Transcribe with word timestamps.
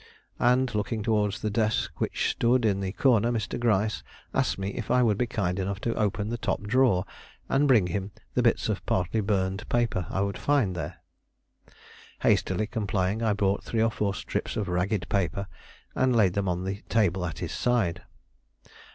And, 0.39 0.73
looking 0.73 1.03
towards 1.03 1.39
the 1.41 1.51
desk 1.51 2.01
which 2.01 2.31
stood 2.31 2.65
in 2.65 2.79
the 2.79 2.91
corner, 2.91 3.31
Mr. 3.31 3.59
Gryce 3.59 4.01
asked 4.33 4.57
me 4.57 4.69
if 4.69 4.89
I 4.89 5.03
would 5.03 5.15
be 5.15 5.27
kind 5.27 5.59
enough 5.59 5.79
to 5.81 5.93
open 5.93 6.29
the 6.29 6.39
top 6.39 6.63
drawer 6.63 7.05
and 7.47 7.67
bring 7.67 7.85
him 7.85 8.09
the 8.33 8.41
bits 8.41 8.67
of 8.67 8.83
partly 8.87 9.21
burned 9.21 9.69
paper 9.69 10.07
I 10.09 10.21
would 10.21 10.39
find 10.39 10.75
there. 10.75 10.95
Hastily 12.23 12.65
complying, 12.65 13.21
I 13.21 13.33
brought 13.33 13.63
three 13.63 13.83
or 13.83 13.91
four 13.91 14.15
strips 14.15 14.57
of 14.57 14.67
ragged 14.69 15.07
paper, 15.07 15.45
and 15.93 16.15
laid 16.15 16.33
them 16.33 16.49
on 16.49 16.63
the 16.63 16.81
table 16.89 17.23
at 17.23 17.37
his 17.37 17.51
side. 17.51 18.01